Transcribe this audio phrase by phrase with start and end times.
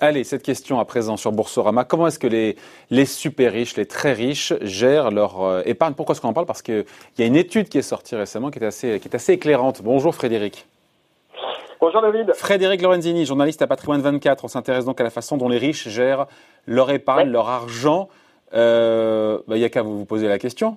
[0.00, 1.84] Allez, cette question à présent sur Boursorama.
[1.84, 2.56] Comment est-ce que les,
[2.90, 5.94] les super riches, les très riches gèrent leur euh, épargne?
[5.94, 6.46] Pourquoi est-ce qu'on en parle?
[6.46, 6.84] Parce qu'il
[7.18, 9.82] y a une étude qui est sortie récemment qui est assez, qui est assez éclairante.
[9.82, 10.66] Bonjour Frédéric.
[11.80, 12.32] Bonjour David.
[12.34, 14.44] Frédéric Lorenzini, journaliste à Patrimoine 24.
[14.44, 16.26] On s'intéresse donc à la façon dont les riches gèrent
[16.66, 18.08] leur épargne, leur argent.
[18.54, 20.76] Euh, bah, il n'y a qu'à vous, vous poser la question.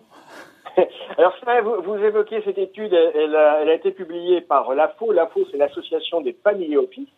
[1.17, 1.33] Alors,
[1.63, 5.11] vous, vous, évoquez cette étude, elle a, elle a été publiée par l'AFO.
[5.11, 7.09] L'AFO, c'est l'association des family office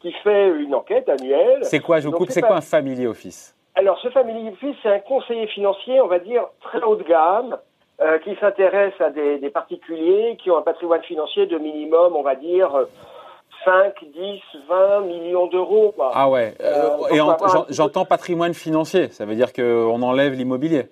[0.00, 1.60] qui fait une enquête annuelle.
[1.62, 3.56] C'est quoi, je vous coupe, c'est quoi un family office?
[3.74, 7.56] Alors, ce family office, c'est un conseiller financier, on va dire, très haut de gamme,
[8.00, 12.22] euh, qui s'intéresse à des, des, particuliers qui ont un patrimoine financier de minimum, on
[12.22, 12.70] va dire,
[13.64, 15.94] 5, 10, 20 millions d'euros.
[16.12, 17.18] Ah ouais, euh, et
[17.70, 20.88] j'entends patrimoine financier, ça veut dire qu'on enlève l'immobilier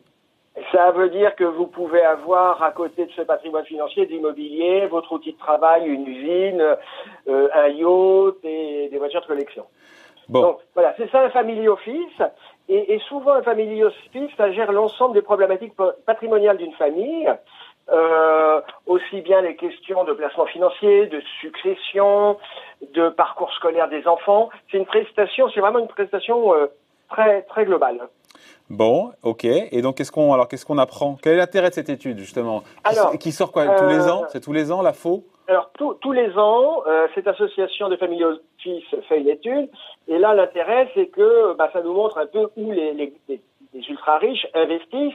[0.70, 4.86] ça veut dire que vous pouvez avoir à côté de ce patrimoine financier de l'immobilier,
[4.86, 6.76] votre outil de travail, une usine,
[7.28, 9.64] euh, un yacht et des voitures de collection.
[10.28, 10.40] Bon.
[10.40, 12.22] Donc voilà, c'est ça un family office.
[12.68, 15.74] Et, et, souvent un family office, ça gère l'ensemble des problématiques
[16.06, 17.28] patrimoniales d'une famille,
[17.90, 22.38] euh, aussi bien les questions de placement financier, de succession,
[22.94, 24.50] de parcours scolaire des enfants.
[24.70, 26.66] C'est une prestation, c'est vraiment une prestation euh,
[27.10, 28.08] très très globale.
[28.70, 29.44] Bon, ok.
[29.44, 31.16] Et donc, qu'est-ce qu'on alors qu'est-ce qu'on apprend?
[31.22, 32.62] Quel est l'intérêt de cette étude justement?
[32.84, 33.66] Alors, qui, sort quoi?
[33.76, 35.24] Tous les euh, ans C'est tous les ans la faux?
[35.48, 39.68] Alors tous les ans, euh, cette association de familles office fait une étude.
[40.08, 43.88] Et là, l'intérêt, c'est que bah, ça nous montre un peu où les, les, les
[43.88, 45.12] ultra riches investissent.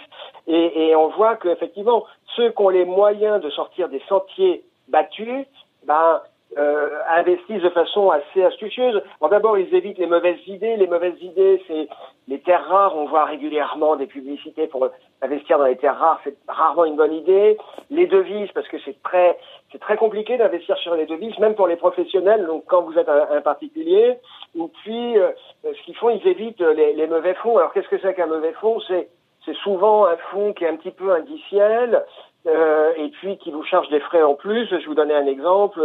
[0.48, 5.46] Et, et on voit qu'effectivement, ceux qui ont les moyens de sortir des sentiers battus,
[5.86, 6.22] ben
[6.58, 9.02] euh, investissent de façon assez astucieuse.
[9.30, 10.76] D'abord, ils évitent les mauvaises idées.
[10.78, 11.88] Les mauvaises idées, c'est
[12.28, 12.98] les terres rares.
[12.98, 14.90] On voit régulièrement des publicités pour
[15.22, 16.20] investir dans les terres rares.
[16.24, 17.58] C'est rarement une bonne idée.
[17.90, 19.38] Les devises, parce que c'est très,
[19.72, 22.46] c'est très compliqué d'investir sur les devises, même pour les professionnels.
[22.46, 24.18] Donc, quand vous êtes un, particulier,
[24.56, 25.32] ou puis, euh,
[25.64, 27.58] ce qu'ils font, ils évitent les, les mauvais fonds.
[27.58, 28.80] Alors, qu'est-ce que c'est qu'un mauvais fonds?
[28.88, 29.10] C'est
[29.48, 32.04] c'est souvent un fonds qui est un petit peu indiciel,
[32.46, 34.68] euh, et puis qui vous charge des frais en plus.
[34.70, 35.82] Je vous donnais un exemple.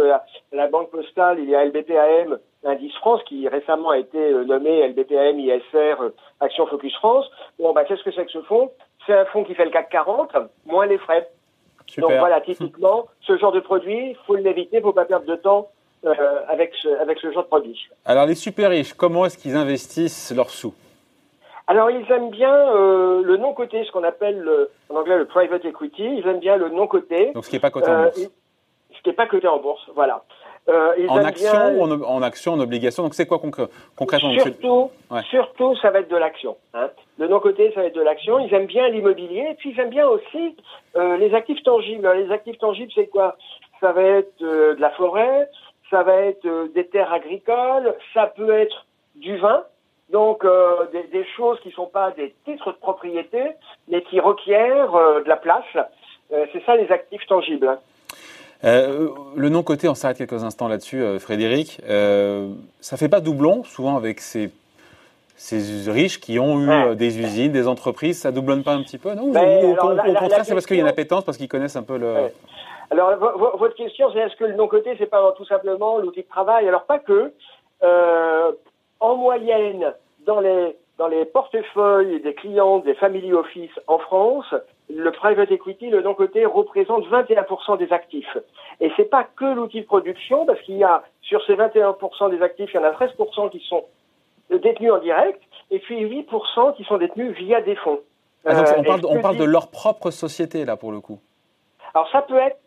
[0.51, 4.87] La, Banque Postale, il y a LBPAM, Indice France, qui récemment a été euh, nommé
[4.87, 7.25] LBPAM ISR euh, Action Focus France.
[7.59, 8.71] Bon, bah, qu'est-ce que c'est que ce fonds?
[9.05, 10.31] C'est un fonds qui fait le CAC 40,
[10.65, 11.29] moins les frais.
[11.97, 15.69] Donc voilà, typiquement, ce genre de produit, faut l'éviter, faut pas perdre de temps
[16.05, 16.13] euh,
[16.47, 17.89] avec, ce, avec ce genre de produit.
[18.05, 20.73] Alors les super riches, comment est-ce qu'ils investissent leurs sous?
[21.67, 25.25] Alors ils aiment bien euh, le non coté, ce qu'on appelle le, en anglais le
[25.25, 26.03] private equity.
[26.03, 27.31] Ils aiment bien le non coté.
[27.33, 28.17] Donc ce qui n'est pas coté en euh, bourse.
[28.17, 30.23] ce qui n'est pas coté en bourse, voilà.
[30.69, 33.03] Euh, en action ou en, action, en obligation?
[33.03, 34.91] Donc c'est quoi concrètement Surtout,
[35.29, 36.55] surtout, ça va être de l'action.
[36.73, 36.89] Hein.
[37.17, 38.39] Le non coté, ça va être de l'action.
[38.39, 40.55] Ils aiment bien l'immobilier, et puis ils aiment bien aussi
[40.95, 42.09] euh, les actifs tangibles.
[42.13, 43.35] les actifs tangibles, c'est quoi?
[43.81, 45.49] Ça va être de la forêt,
[45.89, 48.85] ça va être des terres agricoles, ça peut être
[49.15, 49.63] du vin.
[50.13, 53.41] Donc euh, des, des, choses qui ne sont pas des titres de propriété,
[53.87, 55.65] mais qui requièrent euh, de la place.
[56.31, 57.79] Euh, c'est ça les actifs tangibles.
[58.61, 61.81] Le non coté, on s'arrête quelques instants là-dessus, Frédéric.
[62.79, 64.51] Ça fait pas doublon, souvent avec ces,
[65.35, 68.21] ces riches qui ont eu des usines, des entreprises.
[68.21, 69.23] Ça doublonne pas un petit peu, non?
[69.23, 71.97] Ou, Au contraire, c'est parce qu'il y a une appétence, parce qu'ils connaissent un peu
[71.97, 72.29] le.
[72.89, 73.17] Alors,
[73.57, 76.65] votre question, c'est est-ce que le non coté, c'est pas tout simplement l'outil de travail?
[76.65, 77.33] Alors, pas que.
[79.01, 79.93] en moyenne,
[80.25, 84.53] dans les, dans les portefeuilles des clients des family office en France,
[84.89, 88.37] le private equity, le non-côté, représente 21% des actifs.
[88.79, 92.41] Et c'est pas que l'outil de production, parce qu'il y a, sur ces 21% des
[92.41, 93.83] actifs, il y en a 13% qui sont
[94.49, 95.41] détenus en direct,
[95.71, 97.99] et puis 8% qui sont détenus via des fonds.
[98.45, 101.19] Ah, donc on, parle, on parle de leur propre société, là, pour le coup.
[101.93, 102.57] Alors ça peut être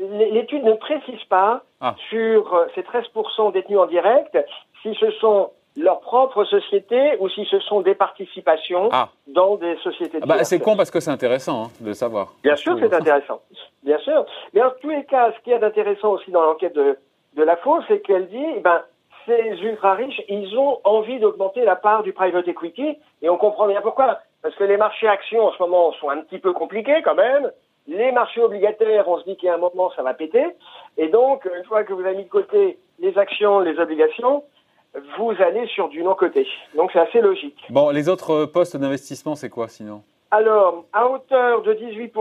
[0.00, 1.94] l'étude ne précise pas ah.
[2.08, 4.38] sur euh, ces 13% détenus en direct
[4.82, 9.08] si ce sont leur propre société ou si ce sont des participations ah.
[9.28, 10.18] dans des sociétés.
[10.22, 12.32] Ah bah, c'est con parce que c'est intéressant hein, de savoir.
[12.42, 13.40] Bien sûr, c'est intéressant.
[13.82, 14.26] Bien sûr.
[14.52, 16.98] Mais en tous les cas, ce qu'il y a d'intéressant aussi dans l'enquête de,
[17.36, 18.82] de la FO, c'est qu'elle dit, eh ben,
[19.26, 23.66] ces ultra riches, ils ont envie d'augmenter la part du private equity et on comprend
[23.66, 24.18] bien pourquoi.
[24.42, 27.50] Parce que les marchés actions en ce moment sont un petit peu compliqués quand même.
[27.86, 30.44] Les marchés obligataires, on se dit qu'il y a un moment, ça va péter.
[30.96, 34.44] Et donc, une fois que vous avez mis de côté les actions, les obligations,
[35.18, 36.46] vous allez sur du non-côté.
[36.76, 37.58] Donc c'est assez logique.
[37.70, 40.02] Bon, les autres postes d'investissement, c'est quoi sinon?
[40.32, 42.14] Alors, à hauteur de 18%,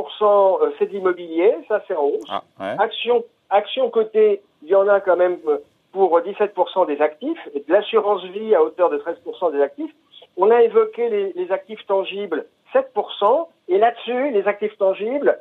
[0.63, 2.23] euh, c'est de l'immobilier, ça c'est en hausse.
[2.29, 2.43] Ah,
[2.79, 5.57] action, action côté, il y en a quand même euh,
[5.91, 9.91] pour 17% des actifs, et de l'assurance vie à hauteur de 13% des actifs.
[10.37, 15.39] On a évoqué les, les actifs tangibles, 7%, et là-dessus, les actifs tangibles,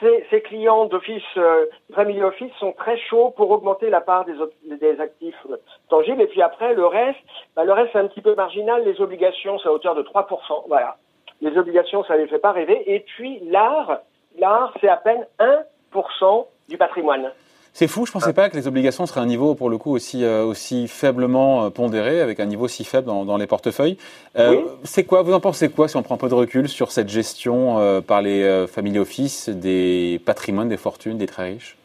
[0.00, 4.34] ces, clients d'office, euh, Family Office, sont très chauds pour augmenter la part des,
[4.76, 5.46] des actifs
[5.88, 6.22] tangibles.
[6.22, 7.18] Et puis après, le reste,
[7.56, 8.84] bah, le reste c'est un petit peu marginal.
[8.84, 10.64] Les obligations, c'est à hauteur de 3%.
[10.68, 10.96] Voilà.
[11.40, 12.82] Les obligations, ça ne les fait pas rêver.
[12.92, 14.00] Et puis l'art,
[14.38, 17.32] l'art, c'est à peine 1% du patrimoine.
[17.74, 19.78] C'est fou, je ne pensais pas que les obligations seraient à un niveau pour le
[19.78, 23.96] coup aussi, euh, aussi faiblement euh, pondéré, avec un niveau si faible dans, les portefeuilles.
[24.36, 26.92] Euh, c'est quoi, vous en pensez quoi si on prend un peu de recul sur
[26.92, 31.78] cette gestion par les family office des patrimoines, des fortunes, des très riches?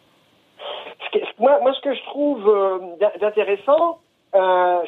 [1.39, 3.99] Moi, moi, ce que je trouve d'intéressant,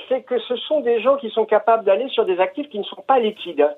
[0.10, 2.84] c'est que ce sont des gens qui sont capables d'aller sur des actifs qui ne
[2.84, 3.70] sont pas liquides.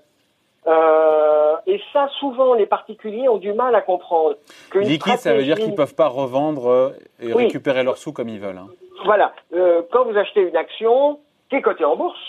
[0.68, 4.36] Euh, et ça, souvent, les particuliers ont du mal à comprendre.
[4.76, 8.30] Liquide, ça veut dire qu'ils ne peuvent pas revendre euh, et récupérer leurs sous comme
[8.30, 8.58] ils veulent.
[8.58, 8.68] Hein.
[9.06, 9.34] Voilà.
[9.54, 11.20] Euh, quand vous achetez une action
[11.50, 12.20] qui est cotée en bourse,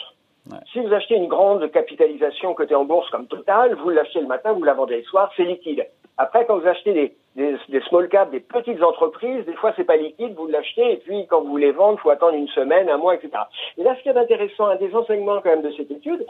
[0.72, 4.52] si vous achetez une grande capitalisation cotée en bourse comme Total, vous l'achetez le matin,
[4.52, 5.86] vous la vendez le soir, c'est liquide.
[6.18, 9.84] Après, quand vous achetez des, des, des, small caps, des petites entreprises, des fois c'est
[9.84, 12.90] pas liquide, vous l'achetez et puis quand vous voulez vendre, il faut attendre une semaine,
[12.90, 13.30] un mois, etc.
[13.78, 16.26] Et là, ce qui est intéressant, un des enseignements quand même de cette étude,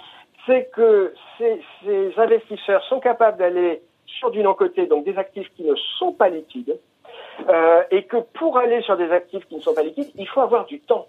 [0.47, 5.75] c'est que ces, investisseurs sont capables d'aller sur du non-côté, donc des actifs qui ne
[5.99, 6.79] sont pas liquides,
[7.49, 10.41] euh, et que pour aller sur des actifs qui ne sont pas liquides, il faut
[10.41, 11.07] avoir du temps.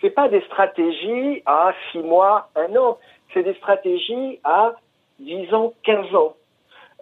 [0.00, 2.98] C'est pas des stratégies à six mois, un an,
[3.32, 4.74] c'est des stratégies à
[5.20, 6.34] dix ans, quinze ans.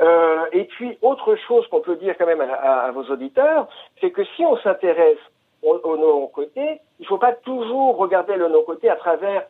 [0.01, 3.69] Euh, et puis, autre chose qu'on peut dire quand même à, vos auditeurs,
[4.01, 5.19] c'est que si on s'intéresse
[5.63, 9.47] au, au non-côté, il ne faut pas toujours regarder le non-côté à travers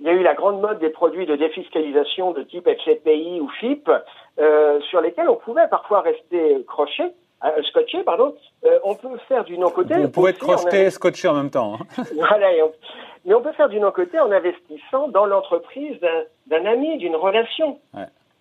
[0.00, 3.48] il y a eu la grande mode des produits de défiscalisation de type FCPI ou
[3.60, 3.90] FIP,
[4.38, 7.12] euh, sur lesquels on pouvait parfois rester croché,
[7.44, 8.34] euh, scotché, pardon.
[8.64, 9.94] Euh, on peut faire du non-côté.
[9.96, 11.74] On pouvait être crocheté et scotché en même temps.
[11.74, 12.02] Hein.
[12.16, 12.48] voilà,
[13.24, 15.98] mais on peut faire du non-côté en investissant dans l'entreprise
[16.46, 17.78] d'un ami, d'une relation.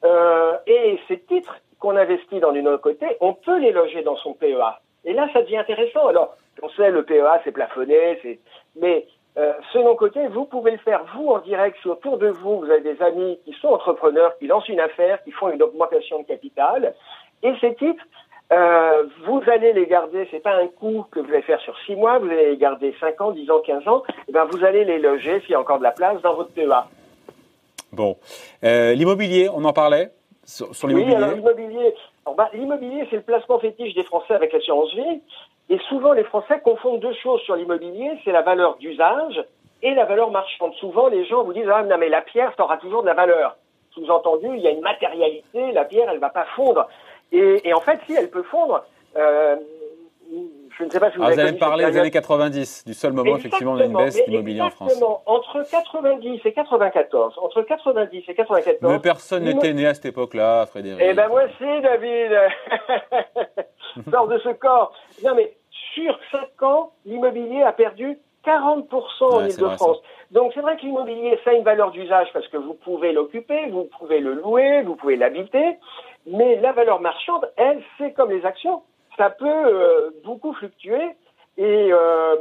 [0.03, 4.33] Euh, et ces titres qu'on investit dans du non-côté, on peut les loger dans son
[4.33, 4.79] PEA.
[5.05, 6.07] Et là, ça devient intéressant.
[6.07, 8.19] Alors, on sait, le PEA, c'est plafonné,
[8.79, 9.05] mais
[9.37, 12.71] euh, ce non-côté, vous pouvez le faire vous en direct si autour de vous, vous
[12.71, 16.25] avez des amis qui sont entrepreneurs, qui lancent une affaire, qui font une augmentation de
[16.25, 16.93] capital.
[17.43, 18.03] Et ces titres,
[18.51, 21.95] euh, vous allez les garder, c'est pas un coup que vous allez faire sur six
[21.95, 24.65] mois, vous allez les garder 5 ans, 10 ans, 15 ans, et eh ben vous
[24.65, 26.87] allez les loger, s'il y a encore de la place, dans votre PEA.
[27.91, 28.17] Bon.
[28.63, 30.11] Euh, l'immobilier, on en parlait
[30.43, 31.93] sur, l'immobilier Oui, alors l'immobilier,
[32.35, 35.21] bah, l'immobilier, c'est le placement fétiche des Français avec l'assurance vie.
[35.69, 39.43] Et souvent, les Français confondent deux choses sur l'immobilier, c'est la valeur d'usage
[39.81, 40.73] et la valeur marchande.
[40.75, 43.13] Souvent, les gens vous disent, ah, non, mais la pierre, ça aura toujours de la
[43.13, 43.55] valeur.
[43.91, 46.87] Sous-entendu, il y a une matérialité, la pierre, elle va pas fondre.
[47.31, 48.83] Et, et en fait, si elle peut fondre,
[49.15, 49.55] euh,
[50.79, 52.93] je ne sais pas si vous, ah, vous allez me parler des années 90, du
[52.93, 55.01] seul moment effectivement on a une baisse d'immobilier en France.
[55.25, 58.91] Entre 90 et 94, entre 90 et 94.
[58.93, 61.01] Mais personne n'était né à cette époque-là, Frédéric.
[61.03, 62.31] Eh ben moi aussi, David.
[64.11, 64.93] Sors de ce corps.
[65.23, 65.53] Non mais
[65.93, 70.01] sur 5 ans, l'immobilier a perdu 40% en Ile-de-France.
[70.31, 73.69] Donc c'est vrai que l'immobilier, ça a une valeur d'usage parce que vous pouvez l'occuper,
[73.69, 75.77] vous pouvez le louer, vous pouvez l'habiter,
[76.25, 78.81] mais la valeur marchande, elle, c'est comme les actions
[79.19, 81.11] ça peut euh, beaucoup fluctuer.
[81.57, 82.35] Et euh,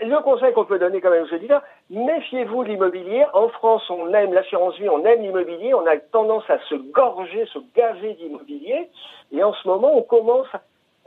[0.00, 3.26] le conseil qu'on peut donner quand même aux auditeurs, méfiez-vous de l'immobilier.
[3.34, 7.46] En France, on aime l'assurance vie, on aime l'immobilier, on a tendance à se gorger,
[7.46, 8.88] se gaver d'immobilier.
[9.32, 10.46] Et en ce moment, on commence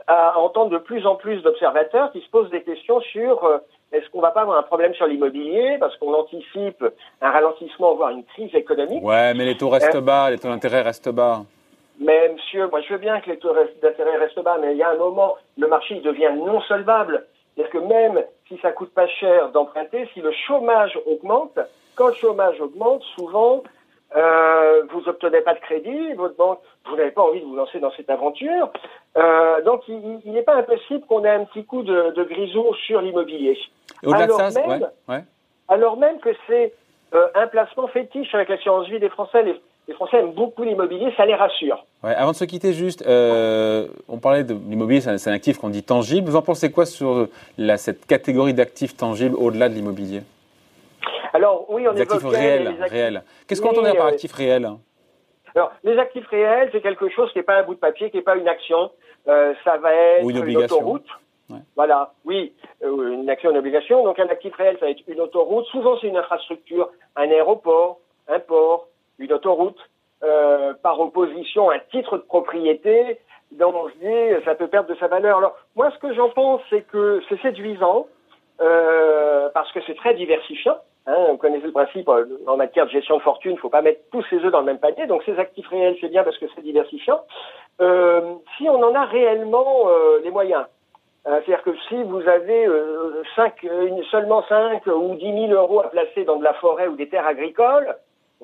[0.06, 3.58] à entendre de plus en plus d'observateurs qui se posent des questions sur euh,
[3.92, 6.84] est-ce qu'on va pas avoir un problème sur l'immobilier parce qu'on anticipe
[7.20, 9.02] un ralentissement, voire une crise économique?
[9.04, 11.42] Ouais, mais les taux restent bas, les taux d'intérêt restent bas.
[12.00, 14.82] Mais monsieur, moi je veux bien que les taux d'intérêt restent bas, mais il y
[14.82, 17.26] a un moment, le marché devient non solvable.
[17.54, 21.58] C'est-à-dire que même si ça coûte pas cher d'emprunter, si le chômage augmente,
[21.94, 23.62] quand le chômage augmente, souvent,
[24.16, 27.80] euh, vous obtenez pas de crédit, votre banque, vous n'avez pas envie de vous lancer
[27.80, 28.70] dans cette aventure.
[29.16, 33.00] Euh, donc, il n'est pas impossible qu'on ait un petit coup de, de grisou sur
[33.00, 33.58] l'immobilier.
[34.06, 35.24] Alors, même,
[35.68, 36.72] alors même que c'est
[37.14, 39.42] euh, un placement fétiche avec l'assurance vie des Français.
[39.42, 41.84] Les, les Français aiment beaucoup l'immobilier, ça les rassure.
[42.04, 45.82] Ouais, avant de se quitter, juste, on parlait de l'immobilier, c'est un, actif qu'on dit
[45.82, 46.28] tangible.
[46.28, 47.26] Vous en pensez quoi sur
[47.58, 50.22] la, cette catégorie d'actifs tangibles au-delà de l'immobilier?
[51.34, 52.74] Alors, oui, on les actifs réels.
[52.80, 53.22] réels.
[53.46, 54.68] Qu'est-ce qu'on entend par actifs réels
[55.56, 58.16] alors, les actifs réels, c'est quelque chose qui n'est pas un bout de papier, qui
[58.16, 58.90] n'est pas une action.
[59.28, 61.06] Euh, ça va être une, une autoroute.
[61.76, 64.02] Voilà, oui, euh, une action, une obligation.
[64.02, 65.64] Donc, un actif réel, ça va être une autoroute.
[65.66, 68.88] Souvent, c'est une infrastructure, un aéroport, un port,
[69.20, 69.78] une autoroute,
[70.24, 73.18] euh, par opposition un titre de propriété
[73.52, 75.36] dont on se dit ça peut perdre de sa valeur.
[75.36, 78.06] Alors moi ce que j'en pense c'est que c'est séduisant
[78.62, 80.78] euh, parce que c'est très diversifiant.
[81.06, 83.68] Hein, vous connaissez le principe euh, en matière de gestion de fortune, il ne faut
[83.68, 85.06] pas mettre tous ses œufs dans le même panier.
[85.06, 87.20] Donc ces actifs réels c'est bien parce que c'est diversifiant.
[87.78, 89.88] si on en a réellement
[90.22, 90.64] les moyens.
[91.24, 92.68] C'est-à-dire que si vous avez
[93.34, 93.66] cinq,
[94.10, 97.26] seulement 5 ou 10 000 euros à placer dans de la forêt ou des terres
[97.26, 97.96] agricoles,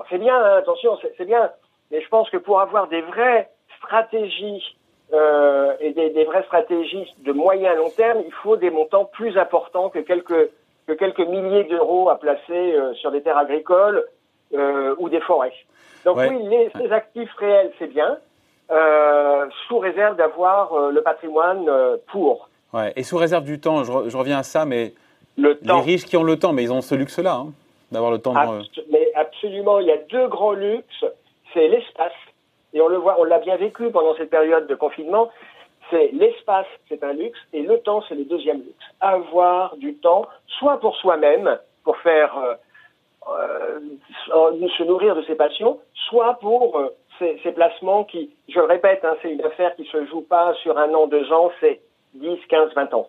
[0.08, 1.50] c'est bien, hein, attention, c'est bien,
[1.90, 3.48] mais je pense que pour avoir des vraies
[3.78, 4.76] stratégies
[5.12, 9.36] euh, et des, des, vraies stratégies de moyen long terme, il faut des montants plus
[9.36, 10.50] importants que quelques,
[10.90, 14.04] que quelques milliers d'euros à placer euh, sur des terres agricoles
[14.54, 15.52] euh, ou des forêts.
[16.04, 18.16] Donc oui, les, les, actifs réels, c'est bien,
[18.70, 21.70] euh, sous réserve d'avoir le patrimoine
[22.06, 22.48] pour.
[22.72, 22.92] Ouais.
[22.96, 24.94] Et sous réserve du temps, je, je reviens à ça, mais
[25.36, 27.52] le les riches qui ont le temps, mais ils ont ce luxe-là, hein,
[27.92, 28.32] d'avoir le temps.
[28.32, 28.64] De...
[28.90, 31.04] mais absolument, il y a deux grands luxes,
[31.52, 32.12] c'est l'espace
[32.72, 35.30] et on le voit, on l'a bien vécu pendant cette période de confinement,
[35.90, 38.84] c'est l'espace, c'est un luxe, et le temps, c'est le deuxième luxe.
[39.00, 40.26] Avoir du temps,
[40.58, 42.54] soit pour soi-même, pour faire euh,
[43.28, 45.78] euh, se nourrir de ses passions,
[46.08, 49.84] soit pour euh, ces, ces, placements qui, je le répète, hein, c'est une affaire qui
[49.84, 51.80] se joue pas sur un an, deux ans, c'est
[52.14, 53.08] 10, 15, 20 ans.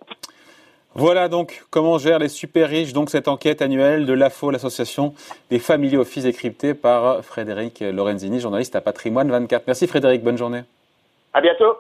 [0.94, 5.14] Voilà donc comment gèrent les super riches, donc cette enquête annuelle de l'AFO, l'association
[5.50, 9.64] des familles offices décryptée par Frédéric Lorenzini, journaliste à Patrimoine 24.
[9.68, 10.64] Merci Frédéric, bonne journée.
[11.34, 11.78] À bientôt.